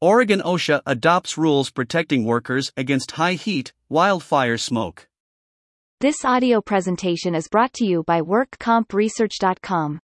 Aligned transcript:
Oregon 0.00 0.40
OSHA 0.44 0.82
adopts 0.86 1.36
rules 1.36 1.70
protecting 1.70 2.24
workers 2.24 2.70
against 2.76 3.10
high 3.10 3.32
heat, 3.32 3.72
wildfire 3.88 4.56
smoke. 4.56 5.08
This 6.00 6.24
audio 6.24 6.60
presentation 6.60 7.34
is 7.34 7.48
brought 7.48 7.72
to 7.74 7.84
you 7.84 8.04
by 8.04 8.20
WorkCompResearch.com. 8.20 9.98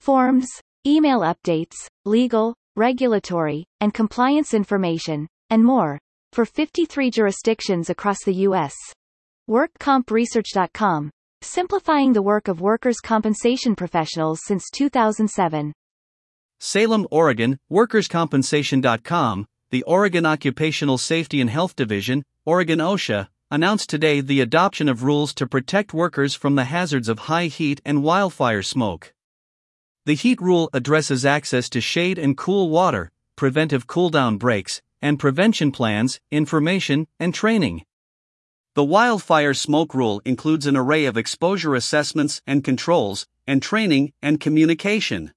Forms, 0.00 0.46
email 0.86 1.22
updates, 1.22 1.74
legal, 2.04 2.54
regulatory, 2.76 3.64
and 3.80 3.92
compliance 3.92 4.54
information, 4.54 5.26
and 5.50 5.64
more, 5.64 5.98
for 6.32 6.44
53 6.44 7.10
jurisdictions 7.10 7.90
across 7.90 8.22
the 8.24 8.34
U.S. 8.34 8.74
WorkCompResearch.com, 9.50 11.10
simplifying 11.42 12.12
the 12.12 12.22
work 12.22 12.46
of 12.46 12.60
workers' 12.60 13.00
compensation 13.00 13.74
professionals 13.74 14.38
since 14.44 14.70
2007. 14.72 15.72
Salem, 16.58 17.06
Oregon, 17.10 17.58
WorkersCompensation.com, 17.70 19.46
the 19.70 19.82
Oregon 19.82 20.24
Occupational 20.24 20.96
Safety 20.96 21.40
and 21.40 21.50
Health 21.50 21.76
Division, 21.76 22.24
Oregon 22.44 22.78
OSHA, 22.78 23.28
announced 23.50 23.90
today 23.90 24.20
the 24.20 24.40
adoption 24.40 24.88
of 24.88 25.02
rules 25.02 25.34
to 25.34 25.46
protect 25.46 25.92
workers 25.92 26.34
from 26.34 26.54
the 26.54 26.64
hazards 26.64 27.08
of 27.08 27.20
high 27.20 27.46
heat 27.46 27.80
and 27.84 28.02
wildfire 28.02 28.62
smoke. 28.62 29.12
The 30.06 30.14
heat 30.14 30.40
rule 30.40 30.70
addresses 30.72 31.26
access 31.26 31.68
to 31.70 31.80
shade 31.80 32.18
and 32.18 32.36
cool 32.36 32.70
water, 32.70 33.10
preventive 33.36 33.86
cool-down 33.86 34.38
breaks, 34.38 34.80
and 35.02 35.18
prevention 35.18 35.72
plans, 35.72 36.20
information, 36.30 37.06
and 37.20 37.34
training. 37.34 37.84
The 38.74 38.84
wildfire 38.84 39.54
smoke 39.54 39.94
rule 39.94 40.22
includes 40.24 40.66
an 40.66 40.76
array 40.76 41.04
of 41.04 41.16
exposure 41.16 41.74
assessments 41.74 42.40
and 42.46 42.64
controls, 42.64 43.26
and 43.46 43.62
training 43.62 44.12
and 44.22 44.40
communication. 44.40 45.32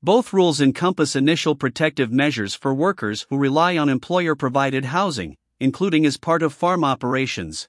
Both 0.00 0.32
rules 0.32 0.60
encompass 0.60 1.16
initial 1.16 1.56
protective 1.56 2.12
measures 2.12 2.54
for 2.54 2.72
workers 2.72 3.26
who 3.30 3.36
rely 3.36 3.76
on 3.76 3.88
employer 3.88 4.36
provided 4.36 4.84
housing, 4.84 5.36
including 5.58 6.06
as 6.06 6.16
part 6.16 6.40
of 6.40 6.54
farm 6.54 6.84
operations. 6.84 7.68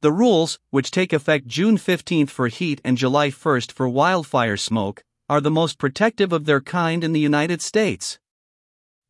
The 0.00 0.10
rules, 0.10 0.58
which 0.70 0.90
take 0.90 1.12
effect 1.12 1.46
June 1.46 1.76
15 1.76 2.26
for 2.26 2.48
heat 2.48 2.80
and 2.84 2.96
July 2.96 3.30
1 3.30 3.60
for 3.72 3.88
wildfire 3.88 4.56
smoke, 4.56 5.04
are 5.28 5.40
the 5.40 5.52
most 5.52 5.78
protective 5.78 6.32
of 6.32 6.46
their 6.46 6.60
kind 6.60 7.04
in 7.04 7.12
the 7.12 7.20
United 7.20 7.62
States. 7.62 8.18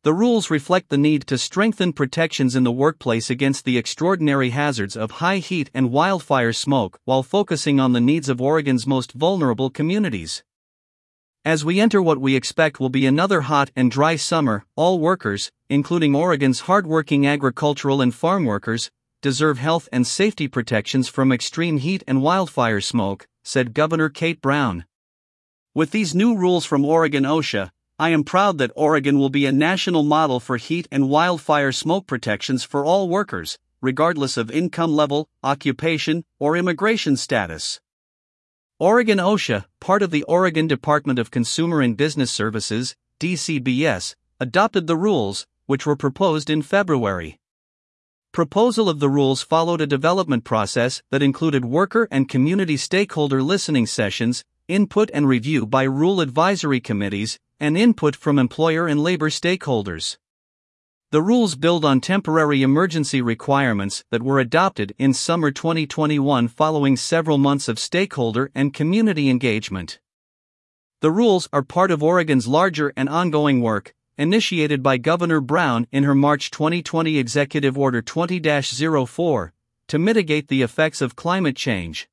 The 0.03 0.13
rules 0.13 0.51
reflect 0.51 0.89
the 0.89 0.99
need 0.99 1.25
to 1.25 1.39
strengthen 1.39 1.91
protections 1.91 2.55
in 2.55 2.63
the 2.63 2.71
workplace 2.71 3.31
against 3.31 3.65
the 3.65 3.79
extraordinary 3.79 4.51
hazards 4.51 4.95
of 4.95 5.11
high 5.23 5.37
heat 5.37 5.71
and 5.73 5.91
wildfire 5.91 6.53
smoke 6.53 6.99
while 7.05 7.23
focusing 7.23 7.79
on 7.79 7.93
the 7.93 7.99
needs 7.99 8.29
of 8.29 8.39
Oregon's 8.39 8.85
most 8.85 9.11
vulnerable 9.13 9.71
communities. 9.71 10.43
As 11.43 11.65
we 11.65 11.79
enter 11.79 12.03
what 12.03 12.21
we 12.21 12.35
expect 12.35 12.79
will 12.79 12.89
be 12.89 13.07
another 13.07 13.41
hot 13.41 13.71
and 13.75 13.89
dry 13.89 14.15
summer, 14.15 14.63
all 14.75 14.99
workers, 14.99 15.51
including 15.69 16.13
Oregon's 16.13 16.61
hardworking 16.61 17.25
agricultural 17.25 17.99
and 17.99 18.13
farm 18.13 18.45
workers, 18.45 18.91
deserve 19.23 19.57
health 19.57 19.89
and 19.91 20.05
safety 20.05 20.47
protections 20.47 21.09
from 21.09 21.31
extreme 21.31 21.79
heat 21.79 22.03
and 22.07 22.21
wildfire 22.21 22.79
smoke, 22.79 23.27
said 23.43 23.73
Governor 23.73 24.07
Kate 24.07 24.39
Brown. 24.39 24.85
With 25.73 25.89
these 25.89 26.13
new 26.13 26.37
rules 26.37 26.63
from 26.63 26.85
Oregon 26.85 27.23
OSHA, 27.23 27.71
I 27.97 28.09
am 28.09 28.23
proud 28.23 28.59
that 28.59 28.71
Oregon 28.75 29.17
will 29.17 29.31
be 29.31 29.47
a 29.47 29.51
national 29.51 30.03
model 30.03 30.39
for 30.39 30.57
heat 30.57 30.87
and 30.91 31.09
wildfire 31.09 31.71
smoke 31.71 32.05
protections 32.05 32.63
for 32.63 32.85
all 32.85 33.09
workers, 33.09 33.57
regardless 33.81 34.37
of 34.37 34.51
income 34.51 34.93
level, 34.93 35.27
occupation, 35.41 36.23
or 36.37 36.55
immigration 36.55 37.17
status. 37.17 37.79
Oregon 38.81 39.19
OSHA, 39.19 39.65
part 39.79 40.01
of 40.01 40.09
the 40.09 40.23
Oregon 40.23 40.65
Department 40.65 41.19
of 41.19 41.29
Consumer 41.29 41.81
and 41.81 41.95
Business 41.95 42.31
Services, 42.31 42.95
DCBS, 43.19 44.15
adopted 44.39 44.87
the 44.87 44.95
rules, 44.95 45.45
which 45.67 45.85
were 45.85 45.95
proposed 45.95 46.49
in 46.49 46.63
February. 46.63 47.37
Proposal 48.31 48.89
of 48.89 48.99
the 48.99 49.07
rules 49.07 49.43
followed 49.43 49.81
a 49.81 49.85
development 49.85 50.45
process 50.45 51.03
that 51.11 51.21
included 51.21 51.63
worker 51.63 52.07
and 52.09 52.27
community 52.27 52.75
stakeholder 52.75 53.43
listening 53.43 53.85
sessions, 53.85 54.43
input 54.67 55.11
and 55.13 55.27
review 55.27 55.67
by 55.67 55.83
rule 55.83 56.19
advisory 56.19 56.79
committees, 56.79 57.37
and 57.59 57.77
input 57.77 58.15
from 58.15 58.39
employer 58.39 58.87
and 58.87 59.03
labor 59.03 59.29
stakeholders. 59.29 60.17
The 61.11 61.21
rules 61.21 61.55
build 61.55 61.83
on 61.83 61.99
temporary 61.99 62.61
emergency 62.61 63.21
requirements 63.21 64.05
that 64.11 64.23
were 64.23 64.39
adopted 64.39 64.95
in 64.97 65.13
summer 65.13 65.51
2021 65.51 66.47
following 66.47 66.95
several 66.95 67.37
months 67.37 67.67
of 67.67 67.79
stakeholder 67.79 68.49
and 68.55 68.73
community 68.73 69.29
engagement. 69.29 69.99
The 71.01 71.11
rules 71.11 71.49
are 71.51 71.63
part 71.63 71.91
of 71.91 72.01
Oregon's 72.01 72.47
larger 72.47 72.93
and 72.95 73.09
ongoing 73.09 73.61
work, 73.61 73.93
initiated 74.17 74.81
by 74.81 74.95
Governor 74.95 75.41
Brown 75.41 75.85
in 75.91 76.05
her 76.05 76.15
March 76.15 76.49
2020 76.49 77.17
Executive 77.17 77.77
Order 77.77 78.01
20 78.01 78.39
04, 79.05 79.53
to 79.89 79.99
mitigate 79.99 80.47
the 80.47 80.61
effects 80.61 81.01
of 81.01 81.17
climate 81.17 81.57
change. 81.57 82.07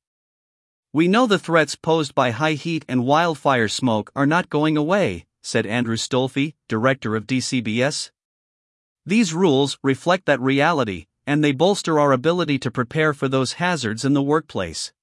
We 0.91 1.07
know 1.07 1.25
the 1.25 1.39
threats 1.39 1.77
posed 1.77 2.13
by 2.13 2.31
high 2.31 2.55
heat 2.55 2.83
and 2.89 3.05
wildfire 3.05 3.69
smoke 3.69 4.11
are 4.13 4.27
not 4.27 4.49
going 4.49 4.75
away, 4.75 5.25
said 5.41 5.65
Andrew 5.65 5.95
Stolfi, 5.95 6.55
director 6.67 7.15
of 7.15 7.25
DCBS. 7.25 8.11
These 9.09 9.33
rules 9.33 9.79
reflect 9.81 10.27
that 10.27 10.39
reality, 10.39 11.07
and 11.25 11.43
they 11.43 11.51
bolster 11.51 11.99
our 11.99 12.11
ability 12.11 12.59
to 12.59 12.69
prepare 12.69 13.11
for 13.11 13.27
those 13.27 13.53
hazards 13.53 14.05
in 14.05 14.13
the 14.13 14.21
workplace. 14.21 14.93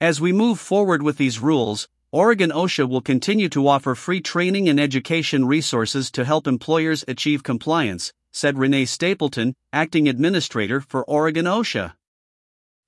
As 0.00 0.20
we 0.20 0.32
move 0.32 0.60
forward 0.60 1.02
with 1.02 1.16
these 1.16 1.40
rules, 1.40 1.88
Oregon 2.12 2.52
OSHA 2.52 2.88
will 2.88 3.00
continue 3.00 3.48
to 3.48 3.66
offer 3.66 3.96
free 3.96 4.20
training 4.20 4.68
and 4.68 4.78
education 4.78 5.46
resources 5.46 6.12
to 6.12 6.24
help 6.24 6.46
employers 6.46 7.04
achieve 7.08 7.42
compliance, 7.42 8.12
said 8.30 8.56
Renee 8.56 8.84
Stapleton, 8.84 9.56
acting 9.72 10.08
administrator 10.08 10.80
for 10.80 11.02
Oregon 11.06 11.46
OSHA. 11.46 11.94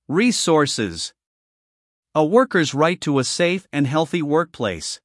Resources 0.07 1.13
A 2.15 2.23
worker's 2.23 2.73
right 2.73 3.01
to 3.01 3.19
a 3.19 3.25
safe 3.25 3.67
and 3.73 3.85
healthy 3.85 4.21
workplace. 4.21 5.01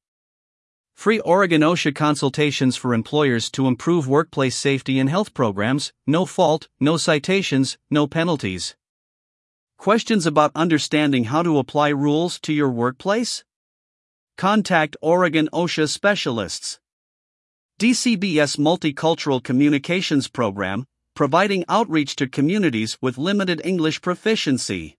Free 0.96 1.20
Oregon 1.20 1.60
OSHA 1.60 1.94
consultations 1.94 2.74
for 2.74 2.94
employers 2.94 3.50
to 3.50 3.68
improve 3.68 4.08
workplace 4.08 4.56
safety 4.56 4.98
and 4.98 5.10
health 5.10 5.34
programs, 5.34 5.92
no 6.06 6.24
fault, 6.24 6.68
no 6.80 6.96
citations, 6.96 7.76
no 7.90 8.06
penalties. 8.06 8.74
Questions 9.76 10.24
about 10.24 10.52
understanding 10.54 11.24
how 11.24 11.42
to 11.42 11.58
apply 11.58 11.90
rules 11.90 12.40
to 12.40 12.52
your 12.52 12.70
workplace? 12.70 13.44
Contact 14.38 14.96
Oregon 15.02 15.50
OSHA 15.52 15.90
specialists. 15.90 16.80
DCBS 17.78 18.56
Multicultural 18.58 19.44
Communications 19.44 20.28
Program, 20.28 20.86
providing 21.14 21.62
outreach 21.68 22.16
to 22.16 22.26
communities 22.26 22.96
with 23.02 23.18
limited 23.18 23.60
English 23.64 24.00
proficiency. 24.00 24.96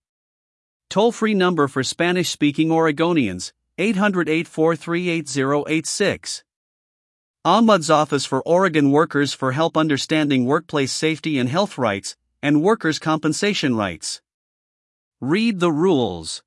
Toll 0.92 1.12
free 1.12 1.34
number 1.34 1.68
for 1.68 1.84
Spanish 1.84 2.30
speaking 2.30 2.70
Oregonians 2.70 3.52
800 3.80 4.28
843 4.28 5.10
8086. 5.10 6.44
Ombuds 7.46 7.94
Office 7.94 8.26
for 8.26 8.42
Oregon 8.42 8.90
Workers 8.90 9.34
for 9.36 9.52
help 9.52 9.78
understanding 9.78 10.46
workplace 10.46 10.92
safety 10.92 11.38
and 11.38 11.48
health 11.48 11.78
rights, 11.78 12.18
and 12.42 12.64
workers' 12.64 12.98
compensation 12.98 13.76
rights. 13.76 14.20
Read 15.22 15.60
the 15.60 15.72
rules. 15.72 16.42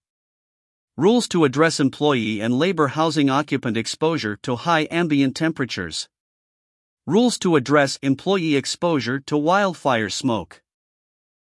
Rules 0.96 1.28
to 1.28 1.44
address 1.44 1.78
employee 1.78 2.40
and 2.40 2.58
labor 2.58 2.88
housing 2.88 3.30
occupant 3.30 3.76
exposure 3.76 4.36
to 4.42 4.56
high 4.56 4.88
ambient 4.90 5.36
temperatures. 5.36 6.08
Rules 7.06 7.38
to 7.38 7.54
address 7.54 7.96
employee 8.02 8.56
exposure 8.56 9.20
to 9.20 9.36
wildfire 9.38 10.10
smoke. 10.10 10.62